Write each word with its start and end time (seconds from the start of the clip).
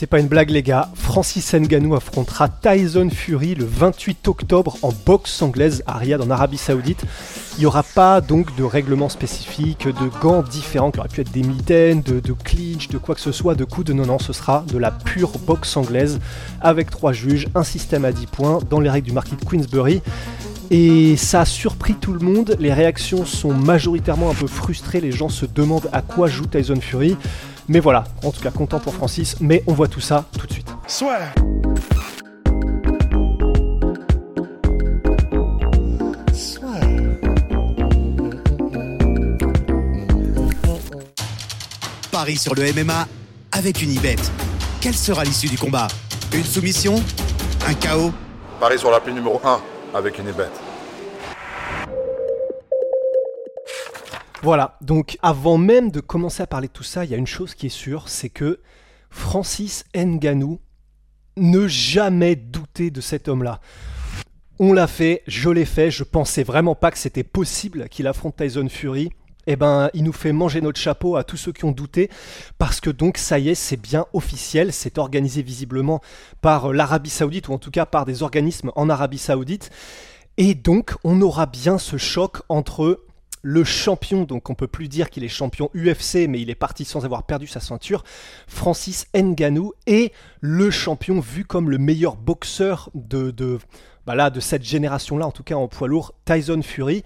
C'est 0.00 0.06
pas 0.06 0.18
une 0.18 0.28
blague 0.28 0.48
les 0.48 0.62
gars, 0.62 0.88
Francis 0.94 1.52
Ngannou 1.52 1.94
affrontera 1.94 2.48
Tyson 2.48 3.10
Fury 3.10 3.54
le 3.54 3.66
28 3.66 4.28
octobre 4.28 4.78
en 4.80 4.94
boxe 5.04 5.42
anglaise 5.42 5.82
à 5.86 5.98
Riyad 5.98 6.22
en 6.22 6.30
Arabie 6.30 6.56
Saoudite. 6.56 7.04
Il 7.58 7.60
n'y 7.60 7.66
aura 7.66 7.82
pas 7.82 8.22
donc 8.22 8.56
de 8.56 8.64
règlement 8.64 9.10
spécifique, 9.10 9.86
de 9.86 10.08
gants 10.22 10.42
différents 10.42 10.90
qui 10.90 11.00
auraient 11.00 11.10
pu 11.10 11.20
être 11.20 11.32
des 11.32 11.42
mitaines, 11.42 12.00
de, 12.00 12.18
de 12.18 12.32
clinch, 12.32 12.88
de 12.88 12.96
quoi 12.96 13.14
que 13.14 13.20
ce 13.20 13.30
soit, 13.30 13.54
de 13.54 13.64
coups 13.66 13.88
de 13.88 13.92
non 13.92 14.06
non, 14.06 14.18
ce 14.18 14.32
sera 14.32 14.64
de 14.72 14.78
la 14.78 14.90
pure 14.90 15.32
boxe 15.46 15.76
anglaise 15.76 16.18
avec 16.62 16.88
trois 16.88 17.12
juges, 17.12 17.48
un 17.54 17.62
système 17.62 18.06
à 18.06 18.12
10 18.12 18.26
points 18.26 18.58
dans 18.70 18.80
les 18.80 18.88
règles 18.88 19.08
du 19.08 19.12
marquis 19.12 19.36
de 19.36 19.44
Queensbury. 19.44 20.00
Et 20.70 21.16
ça 21.18 21.40
a 21.40 21.44
surpris 21.44 21.94
tout 21.94 22.14
le 22.14 22.20
monde, 22.20 22.56
les 22.58 22.72
réactions 22.72 23.26
sont 23.26 23.52
majoritairement 23.52 24.30
un 24.30 24.34
peu 24.34 24.46
frustrées, 24.46 25.00
les 25.02 25.12
gens 25.12 25.28
se 25.28 25.44
demandent 25.44 25.90
à 25.92 26.00
quoi 26.00 26.28
joue 26.28 26.46
Tyson 26.46 26.80
Fury. 26.80 27.18
Mais 27.72 27.78
voilà, 27.78 28.02
en 28.24 28.32
tout 28.32 28.40
cas 28.40 28.50
content 28.50 28.80
pour 28.80 28.92
Francis, 28.92 29.36
mais 29.40 29.62
on 29.68 29.74
voit 29.74 29.86
tout 29.86 30.00
ça 30.00 30.24
tout 30.36 30.44
de 30.44 30.52
suite. 30.52 30.66
Soit. 30.88 31.20
Paris 42.10 42.38
sur 42.38 42.56
le 42.56 42.72
MMA 42.72 43.06
avec 43.52 43.82
une 43.82 43.92
ibet. 43.92 44.16
Quelle 44.80 44.96
sera 44.96 45.22
l'issue 45.22 45.46
du 45.46 45.56
combat? 45.56 45.86
Une 46.32 46.42
soumission? 46.42 46.96
Un 47.68 47.74
chaos? 47.74 48.10
Paris 48.58 48.80
sur 48.80 48.90
l'appli 48.90 49.14
numéro 49.14 49.40
1 49.44 49.60
avec 49.96 50.18
une 50.18 50.26
ibet. 50.26 50.48
Voilà, 54.42 54.78
donc 54.80 55.18
avant 55.20 55.58
même 55.58 55.90
de 55.90 56.00
commencer 56.00 56.42
à 56.42 56.46
parler 56.46 56.68
de 56.68 56.72
tout 56.72 56.82
ça, 56.82 57.04
il 57.04 57.10
y 57.10 57.14
a 57.14 57.18
une 57.18 57.26
chose 57.26 57.54
qui 57.54 57.66
est 57.66 57.68
sûre, 57.68 58.08
c'est 58.08 58.30
que 58.30 58.60
Francis 59.10 59.84
Ngannou 59.94 60.60
ne 61.36 61.68
jamais 61.68 62.36
douter 62.36 62.90
de 62.90 63.02
cet 63.02 63.28
homme-là. 63.28 63.60
On 64.58 64.72
l'a 64.72 64.86
fait, 64.86 65.22
je 65.26 65.50
l'ai 65.50 65.66
fait, 65.66 65.90
je 65.90 66.04
pensais 66.04 66.42
vraiment 66.42 66.74
pas 66.74 66.90
que 66.90 66.98
c'était 66.98 67.22
possible 67.22 67.88
qu'il 67.88 68.06
affronte 68.06 68.36
Tyson 68.36 68.68
Fury. 68.68 69.10
Eh 69.46 69.56
ben, 69.56 69.90
il 69.94 70.04
nous 70.04 70.12
fait 70.12 70.32
manger 70.32 70.60
notre 70.60 70.78
chapeau 70.78 71.16
à 71.16 71.24
tous 71.24 71.38
ceux 71.38 71.52
qui 71.52 71.64
ont 71.64 71.72
douté, 71.72 72.10
parce 72.58 72.80
que 72.80 72.90
donc 72.90 73.18
ça 73.18 73.38
y 73.38 73.48
est, 73.48 73.54
c'est 73.54 73.78
bien 73.78 74.06
officiel, 74.12 74.72
c'est 74.72 74.98
organisé 74.98 75.42
visiblement 75.42 76.00
par 76.40 76.72
l'Arabie 76.72 77.10
Saoudite, 77.10 77.48
ou 77.48 77.54
en 77.54 77.58
tout 77.58 77.70
cas 77.70 77.86
par 77.86 78.04
des 78.04 78.22
organismes 78.22 78.70
en 78.76 78.88
Arabie 78.90 79.18
Saoudite. 79.18 79.70
Et 80.36 80.54
donc, 80.54 80.94
on 81.04 81.20
aura 81.20 81.46
bien 81.46 81.78
ce 81.78 81.96
choc 81.96 82.42
entre 82.48 83.04
le 83.42 83.64
champion, 83.64 84.24
donc 84.24 84.50
on 84.50 84.54
peut 84.54 84.66
plus 84.66 84.88
dire 84.88 85.10
qu'il 85.10 85.24
est 85.24 85.28
champion 85.28 85.70
UFC, 85.74 86.26
mais 86.28 86.40
il 86.40 86.50
est 86.50 86.54
parti 86.54 86.84
sans 86.84 87.04
avoir 87.04 87.22
perdu 87.24 87.46
sa 87.46 87.60
ceinture, 87.60 88.04
Francis 88.46 89.06
Ngannou, 89.14 89.72
et 89.86 90.12
le 90.40 90.70
champion 90.70 91.20
vu 91.20 91.44
comme 91.44 91.70
le 91.70 91.78
meilleur 91.78 92.16
boxeur 92.16 92.90
de, 92.94 93.58
bah 94.10 94.16
là, 94.16 94.30
de 94.30 94.40
cette 94.40 94.64
génération-là, 94.64 95.24
en 95.24 95.30
tout 95.30 95.44
cas 95.44 95.54
en 95.54 95.68
poids 95.68 95.86
lourd, 95.86 96.14
Tyson 96.24 96.62
Fury. 96.62 97.04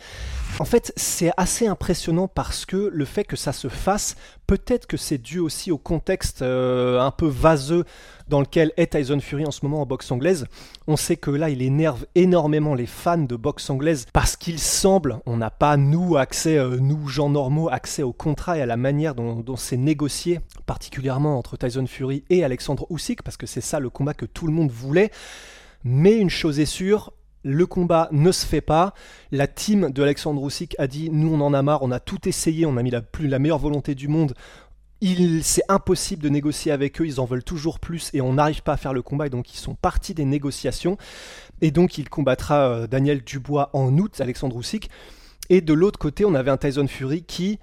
En 0.58 0.64
fait, 0.64 0.90
c'est 0.96 1.32
assez 1.36 1.66
impressionnant 1.66 2.28
parce 2.28 2.64
que 2.64 2.88
le 2.90 3.04
fait 3.04 3.24
que 3.24 3.36
ça 3.36 3.52
se 3.52 3.68
fasse, 3.68 4.16
peut-être 4.46 4.86
que 4.86 4.96
c'est 4.96 5.18
dû 5.18 5.38
aussi 5.38 5.70
au 5.70 5.76
contexte 5.76 6.40
euh, 6.40 6.98
un 7.00 7.10
peu 7.10 7.26
vaseux 7.26 7.84
dans 8.26 8.40
lequel 8.40 8.72
est 8.78 8.94
Tyson 8.94 9.20
Fury 9.20 9.44
en 9.44 9.50
ce 9.50 9.60
moment 9.64 9.82
en 9.82 9.86
boxe 9.86 10.10
anglaise. 10.12 10.46
On 10.86 10.96
sait 10.96 11.18
que 11.18 11.30
là, 11.30 11.50
il 11.50 11.60
énerve 11.60 12.06
énormément 12.14 12.74
les 12.74 12.86
fans 12.86 13.18
de 13.18 13.36
boxe 13.36 13.68
anglaise 13.68 14.06
parce 14.14 14.34
qu'il 14.34 14.58
semble, 14.58 15.18
on 15.26 15.36
n'a 15.36 15.50
pas, 15.50 15.76
nous, 15.76 16.16
accès, 16.16 16.56
euh, 16.56 16.78
nous, 16.80 17.06
gens 17.06 17.28
normaux, 17.28 17.68
accès 17.68 18.02
au 18.02 18.14
contrat 18.14 18.56
et 18.56 18.62
à 18.62 18.66
la 18.66 18.78
manière 18.78 19.14
dont, 19.14 19.56
c'est 19.56 19.76
négocié, 19.76 20.40
particulièrement 20.64 21.36
entre 21.36 21.58
Tyson 21.58 21.86
Fury 21.86 22.24
et 22.30 22.44
Alexandre 22.44 22.86
Usyk, 22.88 23.22
parce 23.22 23.36
que 23.36 23.46
c'est 23.46 23.60
ça 23.60 23.78
le 23.78 23.90
combat 23.90 24.14
que 24.14 24.24
tout 24.24 24.46
le 24.46 24.54
monde 24.54 24.70
voulait. 24.70 25.10
Mais 25.84 26.16
une 26.16 26.30
chose 26.30 26.60
est 26.60 26.66
sûre, 26.66 27.12
le 27.44 27.66
combat 27.66 28.08
ne 28.10 28.32
se 28.32 28.46
fait 28.46 28.62
pas. 28.62 28.94
La 29.30 29.46
team 29.46 29.90
de 29.90 30.02
Alexandre 30.02 30.44
Usyk 30.44 30.74
a 30.78 30.86
dit 30.86 31.10
nous 31.10 31.32
on 31.32 31.40
en 31.40 31.54
a 31.54 31.62
marre, 31.62 31.82
on 31.82 31.90
a 31.90 32.00
tout 32.00 32.26
essayé, 32.26 32.66
on 32.66 32.76
a 32.76 32.82
mis 32.82 32.90
la, 32.90 33.38
meilleure 33.38 33.58
volonté 33.58 33.94
du 33.94 34.08
monde. 34.08 34.34
C'est 35.42 35.64
impossible 35.68 36.22
de 36.22 36.30
négocier 36.30 36.72
avec 36.72 37.00
eux, 37.00 37.06
ils 37.06 37.20
en 37.20 37.26
veulent 37.26 37.44
toujours 37.44 37.78
plus 37.78 38.10
et 38.14 38.22
on 38.22 38.32
n'arrive 38.32 38.62
pas 38.62 38.72
à 38.72 38.76
faire 38.78 38.94
le 38.94 39.02
combat 39.02 39.26
et 39.26 39.30
donc 39.30 39.52
ils 39.52 39.58
sont 39.58 39.74
partis 39.74 40.14
des 40.14 40.24
négociations. 40.24 40.96
Et 41.60 41.70
donc 41.70 41.98
il 41.98 42.08
combattra 42.08 42.68
euh, 42.70 42.86
Daniel 42.86 43.22
Dubois 43.22 43.68
en 43.74 43.96
août, 43.98 44.20
Alexandre 44.20 44.58
Usyk. 44.58 44.88
Et 45.50 45.60
de 45.60 45.74
l'autre 45.74 45.98
côté, 45.98 46.24
on 46.24 46.34
avait 46.34 46.50
un 46.50 46.56
Tyson 46.56 46.88
Fury 46.88 47.22
qui, 47.22 47.58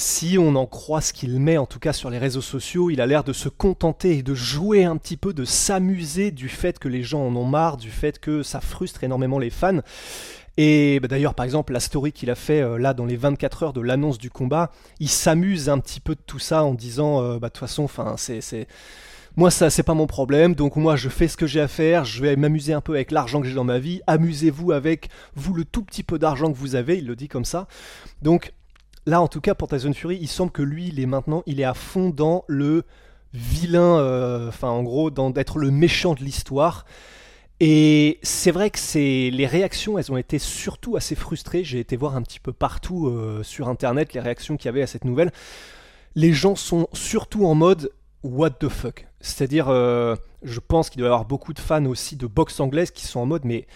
si 0.00 0.38
on 0.38 0.56
en 0.56 0.64
croit 0.64 1.02
ce 1.02 1.12
qu'il 1.12 1.38
met 1.40 1.58
en 1.58 1.66
tout 1.66 1.78
cas 1.78 1.92
sur 1.92 2.08
les 2.08 2.16
réseaux 2.16 2.40
sociaux, 2.40 2.88
il 2.88 3.02
a 3.02 3.06
l'air 3.06 3.22
de 3.22 3.34
se 3.34 3.50
contenter 3.50 4.16
et 4.16 4.22
de 4.22 4.34
jouer 4.34 4.84
un 4.84 4.96
petit 4.96 5.18
peu, 5.18 5.34
de 5.34 5.44
s'amuser 5.44 6.30
du 6.30 6.48
fait 6.48 6.78
que 6.78 6.88
les 6.88 7.02
gens 7.02 7.20
en 7.20 7.36
ont 7.36 7.44
marre, 7.44 7.76
du 7.76 7.90
fait 7.90 8.18
que 8.18 8.42
ça 8.42 8.62
frustre 8.62 9.04
énormément 9.04 9.38
les 9.38 9.50
fans. 9.50 9.80
Et 10.56 11.00
bah, 11.00 11.08
d'ailleurs, 11.08 11.34
par 11.34 11.44
exemple, 11.44 11.74
la 11.74 11.80
story 11.80 12.12
qu'il 12.12 12.30
a 12.30 12.34
fait 12.34 12.62
euh, 12.62 12.78
là 12.78 12.94
dans 12.94 13.04
les 13.04 13.16
24 13.16 13.62
heures 13.62 13.72
de 13.74 13.82
l'annonce 13.82 14.16
du 14.16 14.30
combat, 14.30 14.72
il 15.00 15.10
s'amuse 15.10 15.68
un 15.68 15.78
petit 15.78 16.00
peu 16.00 16.14
de 16.14 16.22
tout 16.26 16.38
ça 16.38 16.64
en 16.64 16.72
disant, 16.72 17.22
euh, 17.22 17.38
bah 17.38 17.48
de 17.48 17.52
toute 17.52 17.60
façon, 17.60 17.86
c'est, 18.16 18.66
moi 19.36 19.50
ça 19.50 19.68
c'est 19.68 19.82
pas 19.82 19.94
mon 19.94 20.06
problème, 20.06 20.54
donc 20.54 20.76
moi 20.76 20.96
je 20.96 21.10
fais 21.10 21.28
ce 21.28 21.36
que 21.36 21.46
j'ai 21.46 21.60
à 21.60 21.68
faire, 21.68 22.06
je 22.06 22.22
vais 22.22 22.36
m'amuser 22.36 22.72
un 22.72 22.80
peu 22.80 22.94
avec 22.94 23.10
l'argent 23.10 23.42
que 23.42 23.46
j'ai 23.46 23.54
dans 23.54 23.64
ma 23.64 23.78
vie, 23.78 24.00
amusez-vous 24.06 24.72
avec 24.72 25.10
vous 25.34 25.52
le 25.52 25.66
tout 25.66 25.82
petit 25.82 26.02
peu 26.02 26.18
d'argent 26.18 26.50
que 26.50 26.56
vous 26.56 26.74
avez, 26.74 26.96
il 26.96 27.06
le 27.06 27.16
dit 27.16 27.28
comme 27.28 27.44
ça. 27.44 27.68
Donc 28.22 28.52
là 29.06 29.20
en 29.20 29.28
tout 29.28 29.40
cas 29.40 29.54
pour 29.54 29.68
Tyson 29.68 29.92
Fury, 29.92 30.18
il 30.20 30.28
semble 30.28 30.52
que 30.52 30.62
lui 30.62 30.88
il 30.88 31.00
est 31.00 31.06
maintenant, 31.06 31.42
il 31.46 31.60
est 31.60 31.64
à 31.64 31.74
fond 31.74 32.10
dans 32.10 32.44
le 32.46 32.84
vilain, 33.32 33.98
euh, 33.98 34.48
enfin 34.48 34.68
en 34.68 34.82
gros 34.82 35.10
dans 35.10 35.30
d'être 35.30 35.58
le 35.58 35.70
méchant 35.70 36.14
de 36.14 36.20
l'histoire. 36.20 36.84
Et 37.62 38.18
c'est 38.22 38.50
vrai 38.50 38.70
que 38.70 38.78
les 39.30 39.46
réactions, 39.46 39.98
elles 39.98 40.10
ont 40.10 40.16
été 40.16 40.38
surtout 40.38 40.96
assez 40.96 41.14
frustrées. 41.14 41.62
J'ai 41.62 41.78
été 41.78 41.94
voir 41.94 42.16
un 42.16 42.22
petit 42.22 42.40
peu 42.40 42.54
partout 42.54 43.08
euh, 43.08 43.42
sur 43.42 43.68
internet 43.68 44.14
les 44.14 44.20
réactions 44.20 44.56
qu'il 44.56 44.66
y 44.66 44.70
avait 44.70 44.82
à 44.82 44.86
cette 44.86 45.04
nouvelle. 45.04 45.30
Les 46.14 46.32
gens 46.32 46.56
sont 46.56 46.88
surtout 46.94 47.44
en 47.44 47.54
mode 47.54 47.92
what 48.22 48.50
the 48.50 48.68
fuck. 48.68 49.06
C'est-à-dire, 49.20 49.68
euh, 49.68 50.16
je 50.42 50.60
pense 50.60 50.90
qu'il 50.90 51.00
doit 51.00 51.08
y 51.08 51.12
avoir 51.12 51.26
beaucoup 51.26 51.52
de 51.52 51.58
fans 51.58 51.84
aussi 51.86 52.16
de 52.16 52.26
boxe 52.26 52.60
anglaise 52.60 52.90
qui 52.90 53.06
sont 53.06 53.20
en 53.20 53.26
mode 53.26 53.44
mais 53.44 53.66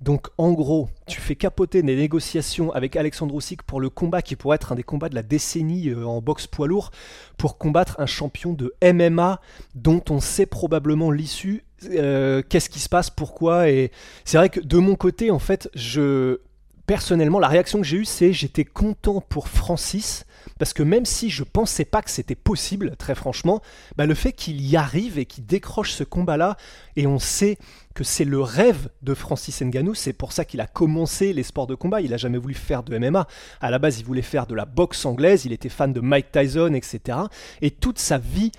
donc 0.00 0.28
en 0.36 0.52
gros, 0.52 0.88
tu 1.06 1.20
fais 1.20 1.34
capoter 1.34 1.82
des 1.82 1.96
négociations 1.96 2.72
avec 2.72 2.94
Alexandre 2.96 3.36
Usyk 3.36 3.62
pour 3.62 3.80
le 3.80 3.88
combat 3.88 4.22
qui 4.22 4.36
pourrait 4.36 4.56
être 4.56 4.72
un 4.72 4.74
des 4.74 4.82
combats 4.82 5.08
de 5.08 5.14
la 5.14 5.22
décennie 5.22 5.88
euh, 5.88 6.04
en 6.04 6.20
boxe 6.20 6.46
poids 6.46 6.66
lourd 6.66 6.90
pour 7.38 7.56
combattre 7.56 7.96
un 7.98 8.06
champion 8.06 8.52
de 8.52 8.74
MMA 8.82 9.40
dont 9.74 10.02
on 10.10 10.20
sait 10.20 10.46
probablement 10.46 11.10
l'issue. 11.10 11.64
Euh, 11.84 12.42
Qu'est-ce 12.46 12.68
qui 12.68 12.80
se 12.80 12.88
passe? 12.88 13.08
Pourquoi? 13.08 13.70
Et 13.70 13.92
c'est 14.24 14.36
vrai 14.36 14.50
que 14.50 14.60
de 14.60 14.78
mon 14.78 14.94
côté, 14.94 15.30
en 15.30 15.38
fait, 15.38 15.70
je 15.74 16.40
personnellement, 16.86 17.38
la 17.38 17.48
réaction 17.48 17.80
que 17.80 17.86
j'ai 17.86 17.98
eue, 17.98 18.04
c'est 18.04 18.32
j'étais 18.32 18.64
content 18.64 19.20
pour 19.20 19.48
Francis 19.48 20.26
parce 20.58 20.72
que 20.72 20.82
même 20.82 21.04
si 21.04 21.30
je 21.30 21.42
pensais 21.42 21.84
pas 21.84 22.02
que 22.02 22.10
c'était 22.10 22.34
possible, 22.34 22.96
très 22.96 23.14
franchement, 23.14 23.60
bah, 23.96 24.06
le 24.06 24.14
fait 24.14 24.32
qu'il 24.32 24.60
y 24.64 24.76
arrive 24.76 25.18
et 25.18 25.26
qu'il 25.26 25.46
décroche 25.46 25.92
ce 25.92 26.04
combat-là, 26.04 26.56
et 26.96 27.06
on 27.06 27.18
sait 27.18 27.58
que 27.94 28.04
c'est 28.04 28.24
le 28.24 28.40
rêve 28.40 28.88
de 29.02 29.14
Francis 29.14 29.62
Ngannou, 29.62 29.94
c'est 29.94 30.12
pour 30.12 30.32
ça 30.32 30.44
qu'il 30.44 30.60
a 30.60 30.66
commencé 30.66 31.32
les 31.32 31.42
sports 31.42 31.66
de 31.66 31.74
combat, 31.74 32.00
il 32.00 32.12
a 32.12 32.16
jamais 32.16 32.38
voulu 32.38 32.54
faire 32.54 32.82
de 32.82 32.96
MMA, 32.98 33.26
à 33.60 33.70
la 33.70 33.78
base 33.78 33.98
il 33.98 34.04
voulait 34.04 34.22
faire 34.22 34.46
de 34.46 34.54
la 34.54 34.64
boxe 34.64 35.04
anglaise, 35.06 35.44
il 35.44 35.52
était 35.52 35.68
fan 35.68 35.92
de 35.92 36.00
Mike 36.00 36.32
Tyson, 36.32 36.74
etc. 36.74 37.18
Et 37.62 37.70
toute 37.70 37.98
sa 37.98 38.18
vie, 38.18 38.52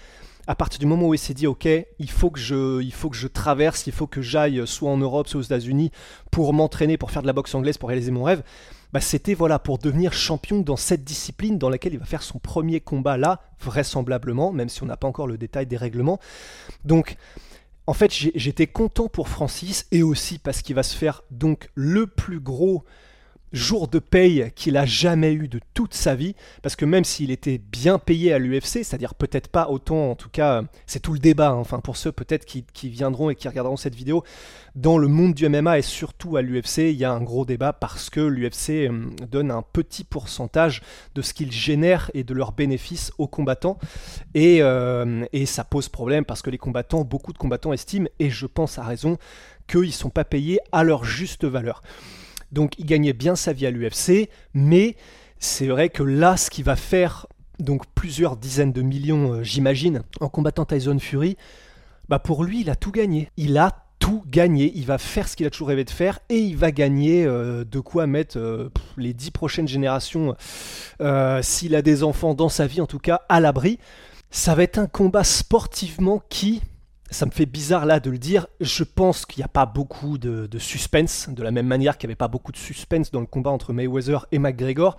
à 0.48 0.56
partir 0.56 0.80
du 0.80 0.86
moment 0.86 1.08
où 1.08 1.14
il 1.14 1.20
s'est 1.20 1.34
dit 1.34 1.48
ok 1.48 1.68
il 2.00 2.10
faut 2.10 2.30
que 2.30 2.40
je 2.40 2.82
il 2.82 2.94
faut 2.94 3.10
que 3.10 3.16
je 3.16 3.28
traverse 3.28 3.88
il 3.88 3.94
faut 3.94 4.08
que 4.08 4.22
j'aille 4.22 4.66
soit 4.66 4.90
en 4.90 4.98
Europe 4.98 5.28
soit 5.28 5.40
aux 5.40 5.44
États-Unis 5.44 5.92
pour 6.32 6.54
m'entraîner 6.54 6.98
pour 6.98 7.12
faire 7.12 7.22
de 7.22 7.28
la 7.28 7.34
boxe 7.34 7.56
anglaise 7.56 7.78
pour 7.78 7.90
réaliser 7.90 8.12
mon 8.12 8.24
rêve 8.24 8.44
bah, 8.96 9.02
c'était 9.02 9.34
voilà 9.34 9.60
pour 9.60 9.78
devenir 9.78 10.14
champion 10.14 10.62
dans 10.62 10.78
cette 10.78 11.04
discipline 11.04 11.58
dans 11.58 11.68
laquelle 11.68 11.94
il 11.94 12.00
va 12.00 12.06
faire 12.06 12.24
son 12.24 12.40
premier 12.40 12.80
combat 12.80 13.18
là 13.18 13.42
vraisemblablement 13.60 14.54
même 14.54 14.70
si 14.70 14.84
on 14.84 14.86
n'a 14.86 14.96
pas 14.96 15.06
encore 15.06 15.28
le 15.28 15.38
détail 15.38 15.66
des 15.66 15.76
règlements. 15.76 16.18
Donc 16.86 17.18
en 17.88 17.94
fait 17.94 18.10
j'étais 18.14 18.68
content 18.68 19.10
pour 19.10 19.28
Francis 19.28 19.86
et 19.92 20.02
aussi 20.02 20.40
parce 20.40 20.62
qu'il 20.62 20.76
va 20.76 20.84
se 20.84 20.96
faire 20.96 21.24
donc 21.30 21.70
le 21.76 22.08
plus 22.08 22.40
gros 22.40 22.86
jour 23.54 23.88
de 23.88 24.00
paye 24.00 24.52
qu'il 24.56 24.78
a 24.78 24.86
jamais 24.86 25.34
eu 25.34 25.48
de 25.48 25.60
toute 25.74 25.94
sa 25.94 26.16
vie, 26.16 26.36
parce 26.62 26.76
que 26.76 26.86
même 26.86 27.04
s'il 27.04 27.32
était 27.32 27.58
bien 27.58 28.00
payé 28.00 28.34
à 28.34 28.40
l'UFC, 28.40 28.84
c'est-à-dire 28.84 29.16
peut-être 29.16 29.48
pas 29.48 29.70
autant, 29.70 30.12
en 30.12 30.16
tout 30.16 30.30
cas, 30.30 30.64
c'est 30.86 31.00
tout 31.00 31.14
le 31.14 31.20
débat, 31.20 31.50
hein. 31.50 31.56
enfin 31.56 31.80
pour 31.80 31.98
ceux 31.98 32.12
peut-être 32.12 32.46
qui, 32.46 32.66
viendront 32.90 33.30
et 33.30 33.36
qui 33.36 33.48
regarderont 33.48 33.78
cette 33.78 33.96
vidéo, 33.96 34.24
dans 34.76 34.98
le 34.98 35.08
monde 35.08 35.34
du 35.34 35.48
MMA 35.48 35.80
et 35.80 35.82
surtout 35.82 36.38
à 36.38 36.42
l'UFC, 36.42 36.80
il 36.80 36.98
y 36.98 37.06
a 37.06 37.12
un 37.12 37.22
gros 37.22 37.46
débat 37.46 37.72
parce 37.72 38.10
que 38.10 38.20
l'UFC 38.20 38.70
euh, 38.70 39.06
donne 39.30 39.52
un 39.52 39.62
petit 39.62 40.04
pourcentage 40.04 40.82
de 41.16 41.22
ce 41.22 41.34
qu'il 41.34 41.52
génère 41.52 42.12
et 42.14 42.24
de 42.24 42.34
leurs 42.34 42.52
bénéfices 42.52 43.12
aux 43.18 43.28
combattants, 43.28 43.78
et, 44.34 44.62
euh, 44.62 45.26
et 45.32 45.46
ça 45.46 45.64
pose 45.64 45.90
problème 45.90 46.26
parce 46.26 46.42
que 46.42 46.50
les 46.50 46.58
combattants, 46.58 47.04
beaucoup 47.04 47.32
de 47.32 47.38
combattants 47.38 47.74
estiment, 47.74 48.10
et 48.20 48.30
je 48.30 48.46
pense 48.46 48.78
à 48.78 48.84
raison, 48.84 49.18
qu'ils 49.68 49.82
ne 49.82 49.92
sont 49.92 50.10
pas 50.10 50.26
payés 50.26 50.60
à 50.72 50.84
leur 50.84 51.06
juste 51.06 51.46
valeur. 51.46 51.82
Donc 52.52 52.74
il 52.78 52.86
gagnait 52.86 53.14
bien 53.14 53.36
sa 53.36 53.54
vie 53.54 53.66
à 53.66 53.72
l'UFC, 53.72 54.30
mais 54.54 54.96
c'est 55.40 55.68
vrai 55.68 55.90
que 55.90 56.04
là, 56.04 56.38
ce 56.38 56.50
qui 56.50 56.64
va 56.64 56.76
faire 56.76 57.28
donc 57.60 57.86
plusieurs 57.94 58.36
dizaines 58.38 58.74
de 58.74 58.82
millions, 58.82 59.34
euh, 59.34 59.44
j'imagine, 59.44 60.04
en 60.20 60.30
combattant 60.30 60.66
Tyson 60.66 61.00
Fury, 61.00 61.38
bah 62.10 62.20
pour 62.20 62.44
lui, 62.44 62.62
il 62.62 62.70
a 62.70 62.76
tout 62.76 62.92
gagné. 62.92 63.30
Il 63.38 63.58
a 63.58 63.86
tout 64.00 64.24
gagné. 64.28 64.72
Il 64.76 64.86
va 64.86 64.98
faire 64.98 65.28
ce 65.28 65.36
qu'il 65.36 65.46
a 65.46 65.50
toujours 65.50 65.70
rêvé 65.70 65.84
de 65.84 65.90
faire 65.90 66.20
et 66.30 66.38
il 66.38 66.58
va 66.58 66.72
gagner 66.72 67.26
euh, 67.26 67.64
de 67.64 67.80
quoi 67.80 68.08
mettre 68.08 68.38
euh, 68.38 68.70
les 68.98 69.14
dix 69.14 69.32
prochaines 69.32 69.68
générations, 69.68 70.36
s'il 71.42 71.76
a 71.76 71.82
des 71.82 72.04
enfants 72.04 72.34
dans 72.34 72.50
sa 72.50 72.68
vie 72.68 72.82
en 72.82 72.88
tout 72.88 73.00
cas, 73.00 73.22
à 73.30 73.40
l'abri. 73.40 73.80
Ça 74.32 74.54
va 74.54 74.64
être 74.64 74.78
un 74.78 74.88
combat 74.88 75.24
sportivement 75.24 76.22
qui, 76.30 76.62
ça 77.12 77.26
me 77.26 77.32
fait 77.32 77.46
bizarre 77.46 77.86
là 77.86 78.00
de 78.00 78.10
le 78.10 78.18
dire. 78.18 78.48
Je 78.60 78.84
pense 78.84 79.26
qu'il 79.26 79.42
n'y 79.42 79.46
a 79.46 79.50
pas 79.50 79.66
beaucoup 79.66 80.18
de, 80.18 80.60
suspense, 80.60 81.30
de 81.30 81.44
la 81.44 81.52
même 81.52 81.68
manière 81.68 81.98
qu'il 81.98 82.08
n'y 82.08 82.12
avait 82.12 82.18
pas 82.18 82.28
beaucoup 82.28 82.52
de 82.52 82.58
suspense 82.58 83.12
dans 83.12 83.20
le 83.20 83.26
combat 83.26 83.52
entre 83.52 83.74
Mayweather 83.74 84.26
et 84.32 84.40
McGregor. 84.40 84.98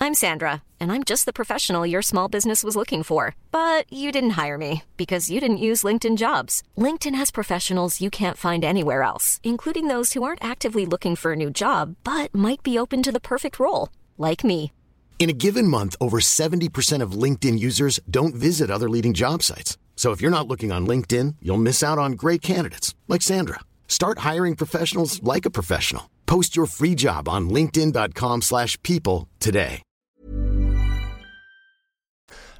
I'm 0.00 0.12
Sandra, 0.12 0.62
and 0.80 0.92
I'm 0.92 1.02
just 1.02 1.24
the 1.24 1.32
professional 1.32 1.86
your 1.86 2.02
small 2.02 2.28
business 2.28 2.62
was 2.62 2.76
looking 2.76 3.02
for. 3.02 3.36
But 3.52 3.90
you 3.90 4.12
didn't 4.12 4.36
hire 4.42 4.58
me 4.58 4.82
because 4.96 5.30
you 5.30 5.40
didn't 5.40 5.58
use 5.58 5.82
LinkedIn 5.82 6.18
jobs. 6.18 6.62
LinkedIn 6.76 7.14
has 7.14 7.30
professionals 7.30 8.00
you 8.00 8.10
can't 8.10 8.36
find 8.36 8.64
anywhere 8.64 9.02
else, 9.02 9.40
including 9.42 9.88
those 9.88 10.12
who 10.12 10.22
aren't 10.22 10.44
actively 10.44 10.84
looking 10.84 11.16
for 11.16 11.32
a 11.32 11.36
new 11.36 11.50
job, 11.50 11.96
but 12.04 12.34
might 12.34 12.62
be 12.62 12.78
open 12.78 13.02
to 13.02 13.12
the 13.12 13.20
perfect 13.20 13.58
role, 13.58 13.88
like 14.18 14.44
me. 14.44 14.72
In 15.18 15.30
a 15.30 15.32
given 15.32 15.66
month, 15.66 15.96
over 16.00 16.18
70% 16.20 17.00
of 17.00 17.12
LinkedIn 17.12 17.58
users 17.58 17.98
don't 18.10 18.34
visit 18.34 18.70
other 18.70 18.90
leading 18.90 19.14
job 19.14 19.42
sites. 19.42 19.78
So 19.96 20.10
if 20.10 20.20
you're 20.20 20.30
not 20.30 20.46
looking 20.46 20.70
on 20.70 20.86
LinkedIn, 20.86 21.36
you'll 21.40 21.56
miss 21.56 21.82
out 21.82 21.98
on 21.98 22.12
great 22.12 22.42
candidates 22.42 22.94
like 23.08 23.22
Sandra. 23.22 23.60
Start 23.88 24.18
hiring 24.18 24.54
professionals 24.54 25.22
like 25.22 25.46
a 25.46 25.50
professional. 25.50 26.10
Post 26.26 26.54
your 26.56 26.66
free 26.66 26.94
job 26.94 27.26
on 27.26 27.48
linkedin.com/people 27.48 29.28
today. 29.40 29.80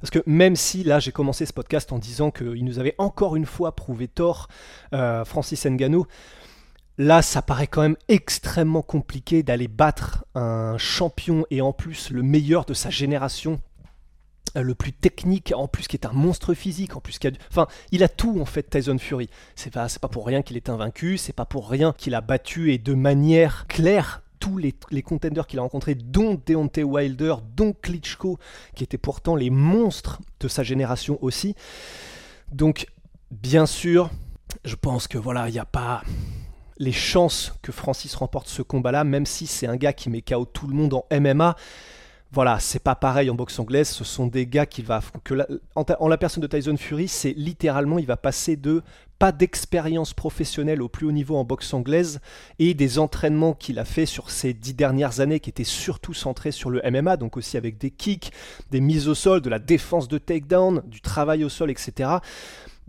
Parce 0.00 0.10
que 0.10 0.22
même 0.26 0.54
si 0.54 0.84
là 0.84 1.00
j'ai 1.00 1.12
commencé 1.12 1.46
ce 1.46 1.52
podcast 1.54 1.90
en 1.90 1.98
disant 1.98 2.30
qu'il 2.30 2.62
nous 2.62 2.78
avait 2.78 2.94
encore 2.98 3.36
une 3.36 3.46
fois 3.46 3.74
prouvé 3.74 4.06
tort, 4.06 4.48
euh, 4.92 5.24
Francis 5.24 5.64
Ngannou, 5.64 6.04
Là, 6.96 7.22
ça 7.22 7.42
paraît 7.42 7.66
quand 7.66 7.82
même 7.82 7.96
extrêmement 8.08 8.82
compliqué 8.82 9.42
d'aller 9.42 9.66
battre 9.66 10.24
un 10.34 10.78
champion 10.78 11.44
et 11.50 11.60
en 11.60 11.72
plus 11.72 12.10
le 12.10 12.22
meilleur 12.22 12.64
de 12.64 12.74
sa 12.74 12.88
génération, 12.88 13.60
euh, 14.56 14.62
le 14.62 14.76
plus 14.76 14.92
technique, 14.92 15.52
en 15.56 15.66
plus 15.66 15.88
qui 15.88 15.96
est 15.96 16.06
un 16.06 16.12
monstre 16.12 16.54
physique, 16.54 16.94
en 16.94 17.00
plus 17.00 17.18
qui 17.18 17.26
a, 17.26 17.30
enfin, 17.50 17.66
il 17.90 18.04
a 18.04 18.08
tout 18.08 18.40
en 18.40 18.44
fait 18.44 18.62
Tyson 18.70 18.98
Fury. 18.98 19.28
C'est 19.56 19.72
pas, 19.72 19.88
pas 20.00 20.08
pour 20.08 20.24
rien 20.24 20.42
qu'il 20.42 20.56
est 20.56 20.68
invaincu, 20.68 21.18
c'est 21.18 21.32
pas 21.32 21.46
pour 21.46 21.68
rien 21.68 21.92
qu'il 21.92 22.14
a 22.14 22.20
battu 22.20 22.72
et 22.72 22.78
de 22.78 22.94
manière 22.94 23.66
claire 23.66 24.22
tous 24.38 24.56
les, 24.56 24.74
les 24.90 25.02
contenders 25.02 25.48
qu'il 25.48 25.58
a 25.58 25.62
rencontrés, 25.62 25.96
dont 25.96 26.40
Deontay 26.46 26.84
Wilder, 26.84 27.36
dont 27.56 27.72
Klitschko, 27.72 28.38
qui 28.76 28.84
étaient 28.84 28.98
pourtant 28.98 29.34
les 29.34 29.50
monstres 29.50 30.20
de 30.38 30.46
sa 30.46 30.62
génération 30.62 31.18
aussi. 31.22 31.56
Donc, 32.52 32.86
bien 33.30 33.66
sûr, 33.66 34.10
je 34.64 34.76
pense 34.76 35.08
que 35.08 35.18
voilà, 35.18 35.48
il 35.48 35.52
n'y 35.52 35.58
a 35.58 35.64
pas 35.64 36.02
les 36.78 36.92
chances 36.92 37.54
que 37.62 37.72
Francis 37.72 38.14
remporte 38.14 38.48
ce 38.48 38.62
combat-là, 38.62 39.04
même 39.04 39.26
si 39.26 39.46
c'est 39.46 39.66
un 39.66 39.76
gars 39.76 39.92
qui 39.92 40.10
met 40.10 40.22
KO 40.22 40.44
tout 40.44 40.66
le 40.66 40.74
monde 40.74 40.94
en 40.94 41.06
MMA, 41.12 41.56
voilà, 42.34 42.58
c'est 42.58 42.82
pas 42.82 42.96
pareil 42.96 43.30
en 43.30 43.36
boxe 43.36 43.60
anglaise. 43.60 43.88
Ce 43.88 44.02
sont 44.02 44.26
des 44.26 44.44
gars 44.44 44.66
qui 44.66 44.82
va 44.82 45.00
que 45.22 45.34
en, 45.76 46.08
la 46.08 46.18
personne 46.18 46.42
de 46.42 46.48
Tyson 46.48 46.76
Fury, 46.76 47.06
c'est 47.06 47.32
littéralement 47.32 48.00
il 48.00 48.06
va 48.06 48.16
passer 48.16 48.56
de 48.56 48.82
pas 49.20 49.30
d'expérience 49.30 50.12
professionnelle 50.12 50.82
au 50.82 50.88
plus 50.88 51.06
haut 51.06 51.12
niveau 51.12 51.36
en 51.36 51.44
boxe 51.44 51.72
anglaise 51.72 52.20
et 52.58 52.74
des 52.74 52.98
entraînements 52.98 53.52
qu'il 53.52 53.78
a 53.78 53.84
fait 53.84 54.04
sur 54.04 54.30
ces 54.30 54.52
dix 54.52 54.74
dernières 54.74 55.20
années 55.20 55.38
qui 55.38 55.48
étaient 55.48 55.62
surtout 55.62 56.12
centrés 56.12 56.50
sur 56.50 56.70
le 56.70 56.82
MMA, 56.90 57.16
donc 57.18 57.36
aussi 57.36 57.56
avec 57.56 57.78
des 57.78 57.92
kicks, 57.92 58.32
des 58.72 58.80
mises 58.80 59.06
au 59.06 59.14
sol, 59.14 59.40
de 59.40 59.48
la 59.48 59.60
défense 59.60 60.08
de 60.08 60.18
takedown, 60.18 60.82
du 60.86 61.00
travail 61.00 61.44
au 61.44 61.48
sol, 61.48 61.70
etc. 61.70 62.10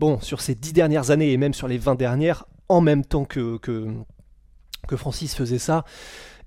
Bon, 0.00 0.20
sur 0.20 0.40
ces 0.40 0.56
dix 0.56 0.72
dernières 0.72 1.12
années 1.12 1.30
et 1.30 1.36
même 1.36 1.54
sur 1.54 1.68
les 1.68 1.78
20 1.78 1.94
dernières, 1.94 2.46
en 2.68 2.80
même 2.80 3.04
temps 3.04 3.24
que, 3.24 3.58
Francis 4.96 5.34
faisait 5.34 5.58
ça. 5.58 5.84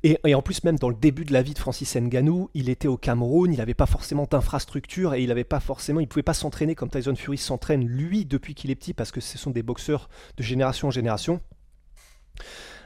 Et, 0.03 0.33
en 0.33 0.41
plus, 0.41 0.63
même 0.63 0.79
dans 0.79 0.87
le 0.87 0.95
début 0.95 1.25
de 1.25 1.33
la 1.33 1.41
vie 1.41 1.53
de 1.53 1.59
Francis 1.59 1.97
Nganou, 1.97 2.49
il 2.53 2.69
était 2.69 2.87
au 2.87 2.95
Cameroun, 2.95 3.51
il 3.51 3.57
n'avait 3.57 3.73
pas 3.73 3.85
forcément 3.85 4.27
d'infrastructure 4.29 5.13
et 5.13 5.21
il 5.21 5.27
n'avait 5.27 5.43
pas 5.43 5.59
forcément, 5.59 5.99
il 5.99 6.07
pouvait 6.07 6.23
pas 6.23 6.33
s'entraîner 6.33 6.73
comme 6.73 6.89
Tyson 6.89 7.15
Fury 7.15 7.37
s'entraîne 7.37 7.85
lui 7.85 8.25
depuis 8.25 8.55
qu'il 8.55 8.71
est 8.71 8.75
petit 8.75 8.93
parce 8.93 9.11
que 9.11 9.19
ce 9.19 9.37
sont 9.37 9.51
des 9.51 9.63
boxeurs 9.63 10.09
de 10.37 10.43
génération 10.43 10.87
en 10.87 10.91
génération. 10.91 11.41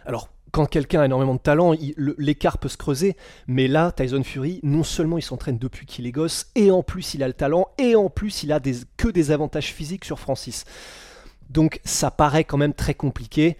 Alors, 0.05 0.29
quand 0.53 0.67
quelqu'un 0.67 1.01
a 1.01 1.05
énormément 1.05 1.33
de 1.33 1.39
talent, 1.39 1.73
l'écart 1.97 2.59
peut 2.59 2.69
se 2.69 2.77
creuser, 2.77 3.17
mais 3.47 3.67
là, 3.67 3.91
Tyson 3.91 4.23
Fury, 4.23 4.59
non 4.61 4.83
seulement 4.83 5.17
il 5.17 5.23
s'entraîne 5.23 5.57
depuis 5.57 5.87
qu'il 5.87 6.05
est 6.05 6.11
gosse, 6.11 6.47
et 6.53 6.69
en 6.69 6.83
plus 6.83 7.15
il 7.15 7.23
a 7.23 7.27
le 7.27 7.33
talent, 7.33 7.69
et 7.79 7.95
en 7.95 8.09
plus 8.09 8.43
il 8.43 8.51
a 8.51 8.59
que 8.95 9.07
des 9.07 9.31
avantages 9.31 9.73
physiques 9.73 10.05
sur 10.05 10.19
Francis. 10.19 10.65
Donc 11.49 11.79
ça 11.83 12.11
paraît 12.11 12.43
quand 12.43 12.57
même 12.57 12.73
très 12.73 12.93
compliqué. 12.93 13.57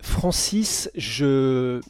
Francis, 0.00 0.90
je, 0.94 1.80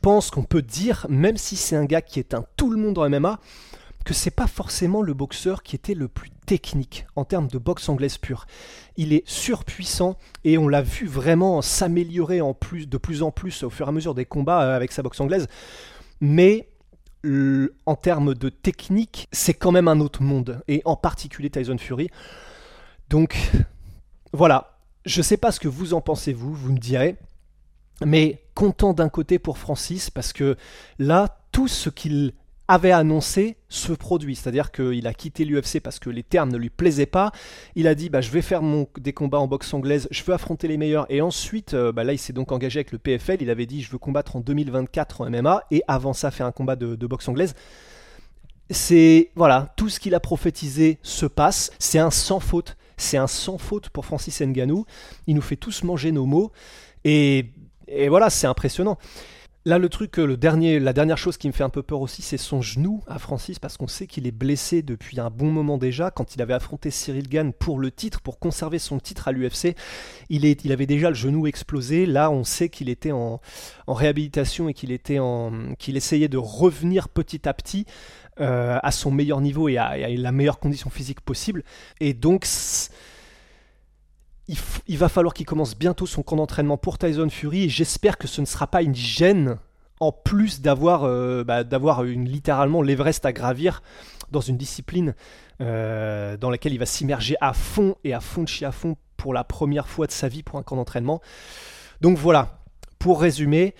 pense 0.00 0.30
qu'on 0.30 0.42
peut 0.42 0.62
dire, 0.62 1.06
même 1.08 1.36
si 1.36 1.56
c'est 1.56 1.76
un 1.76 1.84
gars 1.84 2.02
qui 2.02 2.18
est 2.18 2.34
un 2.34 2.44
tout 2.56 2.70
le 2.70 2.76
monde 2.76 2.98
en 2.98 3.08
MMA, 3.08 3.38
que 4.04 4.14
c'est 4.14 4.32
pas 4.32 4.48
forcément 4.48 5.00
le 5.00 5.14
boxeur 5.14 5.62
qui 5.62 5.76
était 5.76 5.94
le 5.94 6.08
plus 6.08 6.30
technique 6.44 7.06
en 7.14 7.24
termes 7.24 7.46
de 7.46 7.58
boxe 7.58 7.88
anglaise 7.88 8.18
pure. 8.18 8.46
Il 8.96 9.12
est 9.12 9.22
surpuissant 9.28 10.16
et 10.44 10.58
on 10.58 10.66
l'a 10.66 10.82
vu 10.82 11.06
vraiment 11.06 11.62
s'améliorer 11.62 12.38
de 12.40 12.96
plus 12.98 13.22
en 13.22 13.30
plus 13.30 13.62
au 13.62 13.70
fur 13.70 13.86
et 13.86 13.88
à 13.88 13.92
mesure 13.92 14.14
des 14.14 14.24
combats 14.24 14.62
euh, 14.62 14.76
avec 14.76 14.90
sa 14.90 15.02
boxe 15.02 15.20
anglaise. 15.20 15.46
Mais 16.20 16.68
en 17.86 17.94
termes 17.94 18.34
de 18.34 18.48
technique, 18.48 19.28
c'est 19.32 19.54
quand 19.54 19.70
même 19.70 19.88
un 19.88 20.00
autre 20.00 20.22
monde, 20.22 20.62
et 20.66 20.82
en 20.84 20.96
particulier 20.96 21.50
Tyson 21.50 21.78
Fury. 21.78 22.08
Donc 23.08 23.36
voilà, 24.32 24.71
je 25.04 25.20
ne 25.20 25.22
sais 25.22 25.36
pas 25.36 25.52
ce 25.52 25.60
que 25.60 25.68
vous 25.68 25.94
en 25.94 26.00
pensez, 26.00 26.32
vous, 26.32 26.54
vous 26.54 26.72
me 26.72 26.78
direz. 26.78 27.16
Mais 28.04 28.42
content 28.54 28.92
d'un 28.92 29.08
côté 29.08 29.38
pour 29.38 29.58
Francis, 29.58 30.10
parce 30.10 30.32
que 30.32 30.56
là, 30.98 31.38
tout 31.52 31.68
ce 31.68 31.88
qu'il 31.88 32.32
avait 32.68 32.92
annoncé 32.92 33.56
se 33.68 33.92
produit. 33.92 34.36
C'est-à-dire 34.36 34.72
qu'il 34.72 35.06
a 35.06 35.14
quitté 35.14 35.44
l'UFC 35.44 35.80
parce 35.80 35.98
que 35.98 36.10
les 36.10 36.22
termes 36.22 36.50
ne 36.50 36.56
lui 36.56 36.70
plaisaient 36.70 37.06
pas. 37.06 37.32
Il 37.74 37.86
a 37.86 37.94
dit 37.94 38.08
bah, 38.08 38.20
je 38.20 38.30
vais 38.30 38.42
faire 38.42 38.62
des 38.98 39.12
combats 39.12 39.38
en 39.38 39.46
boxe 39.46 39.72
anglaise, 39.74 40.08
je 40.10 40.22
veux 40.22 40.32
affronter 40.32 40.68
les 40.68 40.76
meilleurs. 40.76 41.06
Et 41.10 41.20
ensuite, 41.20 41.74
euh, 41.74 41.92
bah, 41.92 42.04
là, 42.04 42.12
il 42.12 42.18
s'est 42.18 42.32
donc 42.32 42.52
engagé 42.52 42.78
avec 42.78 42.92
le 42.92 42.98
PFL. 42.98 43.42
Il 43.42 43.50
avait 43.50 43.66
dit 43.66 43.82
je 43.82 43.90
veux 43.90 43.98
combattre 43.98 44.36
en 44.36 44.40
2024 44.40 45.20
en 45.20 45.30
MMA. 45.30 45.64
Et 45.70 45.82
avant 45.88 46.12
ça, 46.12 46.30
faire 46.30 46.46
un 46.46 46.52
combat 46.52 46.76
de, 46.76 46.94
de 46.94 47.06
boxe 47.06 47.28
anglaise. 47.28 47.54
C'est 48.70 49.30
voilà, 49.34 49.74
tout 49.76 49.88
ce 49.88 50.00
qu'il 50.00 50.14
a 50.14 50.20
prophétisé 50.20 50.98
se 51.02 51.26
passe. 51.26 51.72
C'est 51.78 51.98
un 51.98 52.10
sans 52.10 52.40
faute. 52.40 52.76
C'est 53.02 53.16
un 53.16 53.26
sans 53.26 53.58
faute 53.58 53.88
pour 53.90 54.06
Francis 54.06 54.40
Nganou. 54.40 54.86
Il 55.26 55.34
nous 55.34 55.42
fait 55.42 55.56
tous 55.56 55.82
manger 55.82 56.12
nos 56.12 56.24
mots. 56.24 56.52
Et, 57.04 57.50
voilà, 58.08 58.30
c'est 58.30 58.46
impressionnant. 58.46 58.96
Là, 59.64 59.78
le 59.78 59.88
truc, 59.88 60.16
le 60.16 60.36
dernier, 60.36 60.80
la 60.80 60.92
dernière 60.92 61.18
chose 61.18 61.36
qui 61.36 61.46
me 61.46 61.52
fait 61.52 61.62
un 61.62 61.68
peu 61.68 61.84
peur 61.84 62.00
aussi, 62.00 62.20
c'est 62.20 62.36
son 62.36 62.62
genou 62.62 63.00
à 63.06 63.20
Francis, 63.20 63.60
parce 63.60 63.76
qu'on 63.76 63.86
sait 63.86 64.08
qu'il 64.08 64.26
est 64.26 64.32
blessé 64.32 64.82
depuis 64.82 65.20
un 65.20 65.30
bon 65.30 65.52
moment 65.52 65.78
déjà. 65.78 66.10
Quand 66.10 66.34
il 66.34 66.42
avait 66.42 66.54
affronté 66.54 66.90
Cyril 66.90 67.28
Gann 67.28 67.52
pour 67.52 67.78
le 67.78 67.92
titre, 67.92 68.20
pour 68.20 68.40
conserver 68.40 68.80
son 68.80 68.98
titre 68.98 69.28
à 69.28 69.32
l'UFC, 69.32 69.76
il, 70.30 70.44
il 70.44 70.72
avait 70.72 70.86
déjà 70.86 71.10
le 71.10 71.14
genou 71.14 71.46
explosé. 71.46 72.06
Là, 72.06 72.30
on 72.32 72.42
sait 72.42 72.70
qu'il 72.70 72.88
était 72.88 73.12
en, 73.12 73.40
réhabilitation 73.86 74.68
et 74.68 74.74
qu'il 74.74 74.90
était 74.90 75.20
en, 75.20 75.52
qu'il 75.78 75.96
essayait 75.96 76.28
de 76.28 76.38
revenir 76.38 77.08
petit 77.08 77.48
à 77.48 77.54
petit. 77.54 77.86
Euh, 78.40 78.78
à 78.82 78.90
son 78.92 79.10
meilleur 79.10 79.42
niveau 79.42 79.68
et 79.68 79.76
à, 79.76 80.08
la 80.08 80.32
meilleure 80.32 80.58
condition 80.58 80.88
physique 80.88 81.20
possible. 81.20 81.62
Et 82.00 82.14
donc, 82.14 82.48
il, 84.48 84.96
va 84.96 85.10
falloir 85.10 85.34
qu'il 85.34 85.44
commence 85.44 85.76
bientôt 85.76 86.06
son 86.06 86.22
camp 86.22 86.36
d'entraînement 86.36 86.78
pour 86.78 86.96
Tyson 86.96 87.28
Fury. 87.28 87.64
Et 87.64 87.68
j'espère 87.68 88.16
que 88.16 88.26
ce 88.26 88.40
ne 88.40 88.46
sera 88.46 88.68
pas 88.68 88.80
une 88.80 88.94
gêne 88.94 89.58
en 90.00 90.12
plus 90.12 90.62
d'avoir 90.62 91.04
euh, 91.04 91.44
bah, 91.44 91.62
littéralement 91.62 92.80
l'Everest 92.80 93.26
à 93.26 93.34
gravir 93.34 93.82
dans 94.30 94.40
une 94.40 94.56
discipline 94.56 95.14
euh, 95.60 96.38
dans 96.38 96.48
laquelle 96.48 96.72
il 96.72 96.78
va 96.78 96.86
s'immerger 96.86 97.36
à 97.42 97.52
fond 97.52 97.96
et 98.02 98.14
à 98.14 98.20
fond 98.20 98.44
de 98.44 98.48
chez 98.48 98.64
à 98.64 98.72
fond 98.72 98.96
pour 99.18 99.34
la 99.34 99.44
première 99.44 99.88
fois 99.88 100.06
de 100.06 100.12
sa 100.12 100.28
vie 100.28 100.42
pour 100.42 100.58
un 100.58 100.62
camp 100.62 100.76
d'entraînement. 100.76 101.20
Donc 102.00 102.16
voilà, 102.16 102.60
pour 102.98 103.20
résumer, 103.20 103.74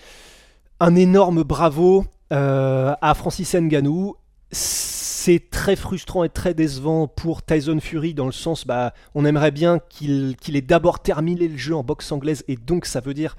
Un 0.79 0.93
énorme 0.95 1.41
bravo 1.41 2.05
à 2.29 3.13
Francis 3.15 3.55
Ngannou. 3.55 4.15
C'est 4.53 5.49
très 5.49 5.75
frustrant 5.75 6.23
et 6.23 6.29
très 6.29 6.53
décevant 6.53 7.07
pour 7.07 7.41
Tyson 7.41 7.79
Fury 7.79 8.13
dans 8.13 8.27
le 8.27 8.31
sens, 8.31 8.67
bah, 8.67 8.93
on 9.15 9.25
aimerait 9.25 9.51
bien 9.51 9.79
qu'il 9.89 10.35
ait 10.53 10.61
d'abord 10.61 11.01
terminé 11.01 11.47
le 11.47 11.57
jeu 11.57 11.75
en 11.75 11.83
boxe 11.83 12.11
anglaise 12.11 12.43
et 12.47 12.55
donc 12.55 12.85
ça 12.85 12.99
veut 12.99 13.15
dire 13.15 13.35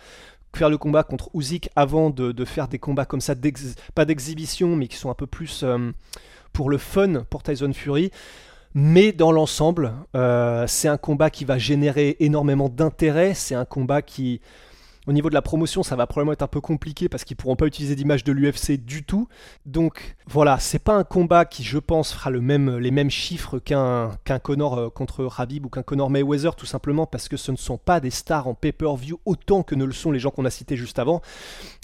faire 0.56 0.70
le 0.70 0.78
combat 0.78 1.02
contre 1.02 1.30
Usyk 1.34 1.70
avant 1.76 2.10
de, 2.10 2.44
faire 2.44 2.68
des 2.68 2.78
combats 2.78 3.04
comme 3.04 3.20
ça, 3.20 3.34
pas 3.94 4.04
d'exhibition, 4.04 4.76
mais 4.76 4.88
qui 4.88 4.96
sont 4.96 5.10
un 5.10 5.14
peu 5.14 5.26
plus 5.26 5.62
euh, 5.62 5.92
pour 6.52 6.68
le 6.68 6.78
fun 6.78 7.24
pour 7.30 7.42
Tyson 7.42 7.72
Fury. 7.72 8.10
Mais 8.74 9.12
dans 9.12 9.30
l'ensemble, 9.30 9.92
euh, 10.16 10.66
c'est 10.66 10.88
un 10.88 10.96
combat 10.96 11.30
qui 11.30 11.44
va 11.44 11.58
générer 11.58 12.16
énormément 12.18 12.68
d'intérêt. 12.68 13.34
C'est 13.34 13.54
un 13.54 13.64
combat 13.64 14.02
qui, 14.02 14.40
au 15.06 15.12
niveau 15.12 15.28
de 15.28 15.34
la 15.34 15.42
promotion, 15.42 15.82
ça 15.82 15.96
va 15.96 16.06
probablement 16.06 16.32
être 16.32 16.42
un 16.42 16.48
peu 16.48 16.60
compliqué 16.60 17.08
parce 17.08 17.24
qu'ils 17.24 17.36
pourront 17.36 17.56
pas 17.56 17.66
utiliser 17.66 17.94
d'image 17.94 18.24
de 18.24 18.32
l'UFC 18.32 18.72
du 18.72 19.04
tout. 19.04 19.28
Donc 19.66 20.16
voilà, 20.26 20.58
c'est 20.58 20.78
pas 20.78 20.94
un 20.94 21.04
combat 21.04 21.44
qui, 21.44 21.62
je 21.62 21.78
pense, 21.78 22.12
fera 22.12 22.30
les 22.30 22.40
mêmes 22.40 23.10
chiffres 23.10 23.58
qu'un 23.58 24.12
qu'un 24.24 24.38
Connor 24.38 24.78
euh, 24.78 24.90
contre 24.90 25.24
Rabib 25.24 25.66
ou 25.66 25.68
qu'un 25.68 25.82
Connor 25.82 26.10
Mayweather, 26.10 26.56
tout 26.56 26.66
simplement 26.66 27.06
parce 27.06 27.28
que 27.28 27.36
ce 27.36 27.52
ne 27.52 27.56
sont 27.56 27.78
pas 27.78 28.00
des 28.00 28.10
stars 28.10 28.48
en 28.48 28.54
pay-per-view 28.54 29.20
autant 29.24 29.62
que 29.62 29.74
ne 29.74 29.84
le 29.84 29.92
sont 29.92 30.10
les 30.10 30.18
gens 30.18 30.30
qu'on 30.30 30.44
a 30.44 30.50
cités 30.50 30.76
juste 30.76 30.98
avant. 30.98 31.20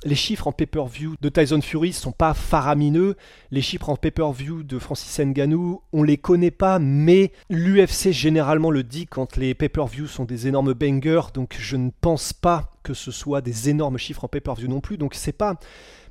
Les 0.04 0.14
chiffres 0.14 0.46
en 0.46 0.52
pay-per-view 0.52 1.16
de 1.20 1.28
Tyson 1.28 1.60
Fury 1.60 1.92
sont 1.92 2.12
pas 2.12 2.34
faramineux. 2.34 3.16
Les 3.50 3.62
chiffres 3.62 3.90
en 3.90 3.96
pay-per-view 3.96 4.62
de 4.62 4.78
Francis 4.78 5.18
Ngannou, 5.18 5.82
on 5.92 6.02
les 6.02 6.16
connaît 6.16 6.50
pas, 6.50 6.78
mais 6.78 7.32
l'UFC 7.50 8.12
généralement 8.12 8.70
le 8.70 8.82
dit 8.82 9.06
quand 9.06 9.36
les 9.36 9.54
pay-per-view 9.54 10.06
sont 10.06 10.24
des 10.24 10.48
énormes 10.48 10.72
bangers. 10.72 11.32
Donc 11.34 11.56
je 11.58 11.76
ne 11.76 11.90
pense 12.00 12.32
pas 12.32 12.72
que 12.82 12.94
ce 12.94 13.10
soit 13.10 13.40
des 13.40 13.68
énormes 13.68 13.98
chiffres 13.98 14.24
en 14.24 14.28
pay-per-view 14.28 14.68
non 14.68 14.80
plus. 14.80 14.98
Donc 14.98 15.14
c'est 15.14 15.32
pas 15.32 15.54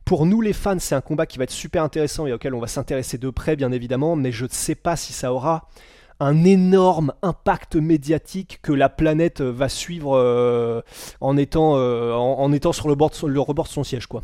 pour 0.05 0.25
nous 0.25 0.41
les 0.41 0.53
fans, 0.53 0.79
c'est 0.79 0.95
un 0.95 1.01
combat 1.01 1.25
qui 1.25 1.37
va 1.37 1.43
être 1.43 1.51
super 1.51 1.83
intéressant 1.83 2.25
et 2.25 2.33
auquel 2.33 2.53
on 2.55 2.59
va 2.59 2.67
s'intéresser 2.67 3.17
de 3.17 3.29
près 3.29 3.55
bien 3.55 3.71
évidemment, 3.71 4.15
mais 4.15 4.31
je 4.31 4.45
ne 4.45 4.49
sais 4.49 4.75
pas 4.75 4.95
si 4.95 5.13
ça 5.13 5.33
aura 5.33 5.67
un 6.19 6.43
énorme 6.43 7.13
impact 7.21 7.75
médiatique 7.75 8.59
que 8.61 8.73
la 8.73 8.89
planète 8.89 9.41
va 9.41 9.69
suivre 9.69 10.17
euh, 10.17 10.81
en, 11.21 11.37
étant, 11.37 11.77
euh, 11.77 12.11
en, 12.13 12.51
étant 12.51 12.73
sur 12.73 12.89
le, 12.89 12.95
bord 12.95 13.11
le 13.23 13.39
rebord 13.39 13.65
de 13.65 13.71
son 13.71 13.83
siège. 13.83 14.07
quoi. 14.07 14.23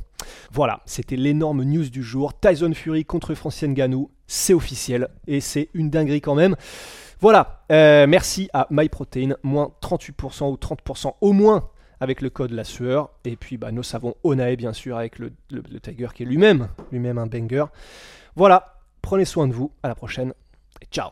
Voilà, 0.51 0.81
c'était 0.85 1.15
l'énorme 1.15 1.63
news 1.63 1.89
du 1.89 2.03
jour. 2.03 2.33
Tyson 2.37 2.73
Fury 2.73 3.05
contre 3.05 3.33
Francien 3.33 3.71
Ganou, 3.71 4.11
c'est 4.27 4.53
officiel 4.53 5.07
et 5.27 5.39
c'est 5.39 5.69
une 5.73 5.89
dinguerie 5.89 6.21
quand 6.21 6.35
même. 6.35 6.55
Voilà, 7.21 7.63
euh, 7.71 8.07
merci 8.07 8.49
à 8.53 8.67
MyProtein, 8.71 9.35
moins 9.43 9.71
38% 9.81 10.51
ou 10.51 10.55
30% 10.55 11.13
au 11.21 11.31
moins 11.31 11.69
avec 11.99 12.21
le 12.21 12.29
code 12.29 12.51
La 12.51 12.63
Sueur. 12.63 13.09
Et 13.23 13.35
puis 13.35 13.57
bah, 13.57 13.71
nos 13.71 13.83
savons 13.83 14.15
Onae, 14.23 14.55
bien 14.55 14.73
sûr, 14.73 14.97
avec 14.97 15.19
le, 15.19 15.31
Tiger 15.81 16.07
qui 16.13 16.23
est 16.23 16.25
lui-même, 16.25 16.69
lui-même 16.91 17.17
un 17.17 17.27
banger. 17.27 17.65
Voilà, 18.35 18.79
prenez 19.01 19.25
soin 19.25 19.47
de 19.47 19.53
vous, 19.53 19.71
à 19.83 19.87
la 19.87 19.95
prochaine, 19.95 20.33
et 20.81 20.85
ciao 20.87 21.11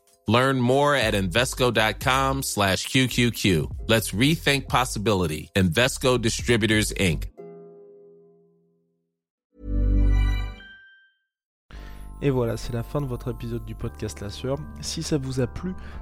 Learn 0.31 0.61
more 0.61 0.95
at 0.95 1.13
Invesco.com 1.13 2.43
slash 2.43 2.87
QQQ. 2.87 3.69
Let's 3.87 4.11
rethink 4.13 4.69
possibility. 4.69 5.49
Invesco 5.57 6.17
Distributors, 6.17 6.93
Inc. 6.97 7.27
Et 12.23 12.29
voilà, 12.29 12.55
c'est 12.55 12.71
la 12.71 12.83
fin 12.83 13.01
de 13.01 13.07
votre 13.07 13.31
épisode 13.31 13.65
du 13.65 13.75
podcast 13.75 14.21
La 14.21 14.29
Sœur. 14.29 14.57
Si 14.79 15.03
ça 15.03 15.17
vous 15.17 15.41
a 15.41 15.47
plu, 15.47 15.73